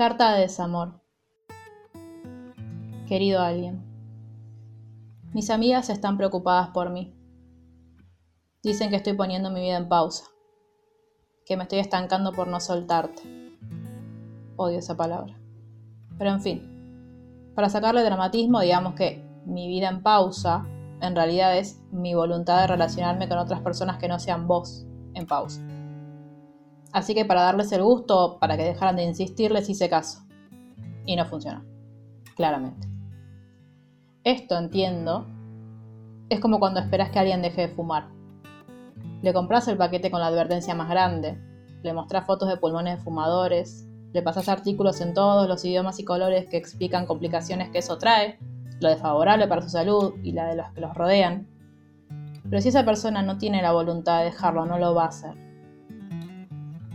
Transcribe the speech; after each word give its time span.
Carta 0.00 0.32
de 0.32 0.40
desamor. 0.40 0.98
Querido 3.06 3.42
alguien, 3.42 3.84
mis 5.34 5.50
amigas 5.50 5.90
están 5.90 6.16
preocupadas 6.16 6.68
por 6.68 6.88
mí. 6.88 7.14
Dicen 8.62 8.88
que 8.88 8.96
estoy 8.96 9.12
poniendo 9.12 9.50
mi 9.50 9.60
vida 9.60 9.76
en 9.76 9.90
pausa, 9.90 10.24
que 11.44 11.54
me 11.58 11.64
estoy 11.64 11.80
estancando 11.80 12.32
por 12.32 12.48
no 12.48 12.60
soltarte. 12.60 13.20
Odio 14.56 14.78
esa 14.78 14.96
palabra. 14.96 15.38
Pero 16.16 16.30
en 16.30 16.40
fin, 16.40 17.52
para 17.54 17.68
sacarle 17.68 18.02
dramatismo, 18.02 18.60
digamos 18.62 18.94
que 18.94 19.22
mi 19.44 19.68
vida 19.68 19.90
en 19.90 20.02
pausa 20.02 20.66
en 21.02 21.14
realidad 21.14 21.58
es 21.58 21.78
mi 21.92 22.14
voluntad 22.14 22.62
de 22.62 22.68
relacionarme 22.68 23.28
con 23.28 23.36
otras 23.36 23.60
personas 23.60 23.98
que 23.98 24.08
no 24.08 24.18
sean 24.18 24.48
vos 24.48 24.86
en 25.12 25.26
pausa. 25.26 25.60
Así 26.92 27.14
que 27.14 27.24
para 27.24 27.42
darles 27.42 27.70
el 27.72 27.82
gusto, 27.82 28.38
para 28.40 28.56
que 28.56 28.64
dejaran 28.64 28.96
de 28.96 29.04
insistir, 29.04 29.52
les 29.52 29.68
hice 29.68 29.88
caso. 29.88 30.22
Y 31.06 31.14
no 31.16 31.24
funcionó. 31.24 31.64
Claramente. 32.34 32.88
Esto, 34.24 34.58
entiendo, 34.58 35.26
es 36.28 36.40
como 36.40 36.58
cuando 36.58 36.80
esperas 36.80 37.10
que 37.10 37.18
alguien 37.18 37.42
deje 37.42 37.62
de 37.62 37.68
fumar. 37.68 38.08
Le 39.22 39.32
compras 39.32 39.68
el 39.68 39.76
paquete 39.76 40.10
con 40.10 40.20
la 40.20 40.26
advertencia 40.26 40.74
más 40.74 40.90
grande, 40.90 41.38
le 41.82 41.92
mostrás 41.92 42.26
fotos 42.26 42.48
de 42.48 42.56
pulmones 42.56 42.98
de 42.98 43.04
fumadores, 43.04 43.86
le 44.12 44.22
pasas 44.22 44.48
artículos 44.48 45.00
en 45.00 45.14
todos 45.14 45.48
los 45.48 45.64
idiomas 45.64 45.98
y 46.00 46.04
colores 46.04 46.46
que 46.48 46.56
explican 46.56 47.06
complicaciones 47.06 47.70
que 47.70 47.78
eso 47.78 47.98
trae, 47.98 48.38
lo 48.80 48.88
desfavorable 48.88 49.46
para 49.46 49.62
su 49.62 49.68
salud 49.68 50.14
y 50.22 50.32
la 50.32 50.46
de 50.46 50.56
los 50.56 50.70
que 50.72 50.80
los 50.80 50.94
rodean. 50.94 51.46
Pero 52.48 52.60
si 52.60 52.68
esa 52.70 52.84
persona 52.84 53.22
no 53.22 53.38
tiene 53.38 53.62
la 53.62 53.72
voluntad 53.72 54.18
de 54.18 54.26
dejarlo, 54.26 54.66
no 54.66 54.78
lo 54.78 54.94
va 54.94 55.04
a 55.04 55.08
hacer 55.08 55.49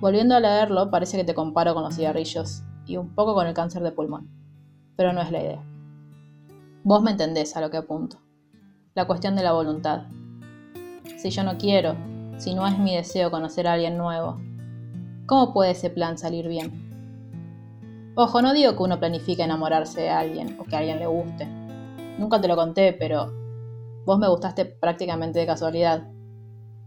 Volviendo 0.00 0.36
a 0.36 0.40
leerlo, 0.40 0.90
parece 0.90 1.16
que 1.16 1.24
te 1.24 1.34
comparo 1.34 1.74
con 1.74 1.82
los 1.82 1.96
cigarrillos 1.96 2.62
y 2.86 2.96
un 2.96 3.16
poco 3.16 3.34
con 3.34 3.48
el 3.48 3.54
cáncer 3.54 3.82
de 3.82 3.90
pulmón, 3.90 4.30
pero 4.94 5.12
no 5.12 5.20
es 5.20 5.32
la 5.32 5.42
idea. 5.42 5.64
Vos 6.84 7.02
me 7.02 7.10
entendés 7.10 7.56
a 7.56 7.60
lo 7.60 7.68
que 7.70 7.78
apunto. 7.78 8.20
La 8.94 9.08
cuestión 9.08 9.34
de 9.34 9.42
la 9.42 9.52
voluntad. 9.52 10.04
Si 11.16 11.30
yo 11.30 11.42
no 11.42 11.58
quiero, 11.58 11.96
si 12.36 12.54
no 12.54 12.64
es 12.68 12.78
mi 12.78 12.94
deseo 12.94 13.32
conocer 13.32 13.66
a 13.66 13.72
alguien 13.72 13.98
nuevo, 13.98 14.40
¿cómo 15.26 15.52
puede 15.52 15.72
ese 15.72 15.90
plan 15.90 16.16
salir 16.16 16.46
bien? 16.46 18.12
Ojo, 18.14 18.40
no 18.40 18.52
digo 18.52 18.76
que 18.76 18.82
uno 18.84 19.00
planifique 19.00 19.42
enamorarse 19.42 20.02
de 20.02 20.10
alguien 20.10 20.56
o 20.60 20.64
que 20.64 20.76
a 20.76 20.78
alguien 20.78 21.00
le 21.00 21.06
guste. 21.06 21.46
Nunca 22.18 22.40
te 22.40 22.46
lo 22.46 22.54
conté, 22.54 22.92
pero 22.92 23.32
vos 24.06 24.18
me 24.18 24.28
gustaste 24.28 24.64
prácticamente 24.64 25.40
de 25.40 25.46
casualidad. 25.46 26.06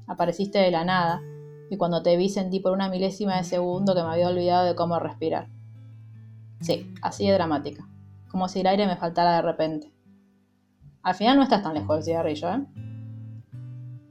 Apareciste 0.08 0.60
de 0.60 0.72
la 0.72 0.86
nada 0.86 1.22
y 1.72 1.78
cuando 1.78 2.04
te 2.04 2.18
vi 2.18 2.28
sentí 2.28 2.60
por 2.60 2.74
una 2.74 2.90
milésima 2.90 3.38
de 3.38 3.46
segundo 3.46 3.96
que 3.96 4.04
me 4.04 4.10
había 4.10 4.28
olvidado 4.28 4.66
de 4.66 4.76
cómo 4.76 5.00
respirar. 5.00 5.48
Sí, 6.60 6.94
así 7.02 7.26
de 7.26 7.32
dramática, 7.32 7.88
como 8.30 8.50
si 8.50 8.60
el 8.60 8.68
aire 8.68 8.86
me 8.88 8.98
faltara 8.98 9.38
de 9.38 9.42
repente. 9.42 9.94
Al 11.02 11.16
final 11.16 11.38
no 11.38 11.44
estás 11.44 11.64
tan 11.64 11.74
lejos 11.74 11.96
del 11.96 12.04
cigarrillo, 12.04 12.50
¿eh? 12.50 12.66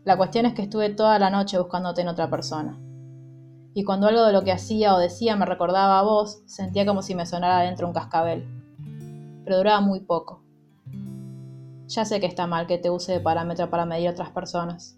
La 0.05 0.16
cuestión 0.16 0.47
es 0.47 0.55
que 0.55 0.62
estuve 0.62 0.88
toda 0.88 1.19
la 1.19 1.28
noche 1.28 1.58
buscándote 1.58 2.00
en 2.00 2.08
otra 2.08 2.31
persona. 2.31 2.78
Y 3.75 3.84
cuando 3.84 4.06
algo 4.06 4.25
de 4.25 4.33
lo 4.33 4.42
que 4.42 4.53
hacía 4.53 4.94
o 4.94 4.98
decía 4.98 5.36
me 5.36 5.44
recordaba 5.44 5.98
a 5.98 6.03
vos, 6.03 6.42
sentía 6.47 6.86
como 6.86 7.03
si 7.03 7.14
me 7.14 7.27
sonara 7.27 7.61
dentro 7.61 7.86
un 7.86 7.92
cascabel. 7.92 8.42
Pero 9.44 9.58
duraba 9.58 9.83
muy 9.83 10.00
poco. 10.00 10.42
Ya 11.88 12.06
sé 12.06 12.20
que 12.20 12.27
está 12.27 12.47
mal 12.47 12.66
que 12.66 12.78
te 12.78 12.88
use 12.88 13.12
de 13.12 13.20
parámetro 13.20 13.69
para 13.69 13.84
medir 13.84 14.08
otras 14.08 14.31
personas. 14.31 14.97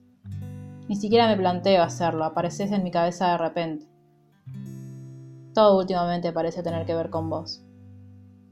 Ni 0.92 0.96
siquiera 0.96 1.26
me 1.26 1.38
planteo 1.38 1.82
hacerlo, 1.82 2.22
apareces 2.22 2.70
en 2.70 2.82
mi 2.82 2.90
cabeza 2.90 3.30
de 3.30 3.38
repente. 3.38 3.88
Todo 5.54 5.78
últimamente 5.78 6.34
parece 6.34 6.62
tener 6.62 6.84
que 6.84 6.94
ver 6.94 7.08
con 7.08 7.30
vos. 7.30 7.64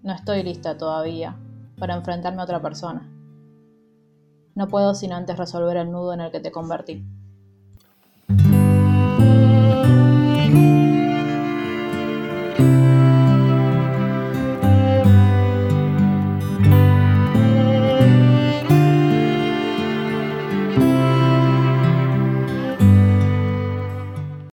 No 0.02 0.14
estoy 0.14 0.42
lista 0.42 0.78
todavía 0.78 1.36
para 1.78 1.97
enfrentarme 1.97 2.41
a 2.41 2.44
otra 2.44 2.62
persona. 2.62 3.06
No 4.54 4.69
puedo 4.69 4.94
sin 4.94 5.12
antes 5.12 5.37
resolver 5.37 5.76
el 5.76 5.92
nudo 5.92 6.14
en 6.14 6.22
el 6.22 6.32
que 6.32 6.41
te 6.41 6.50
convertí. 6.50 7.04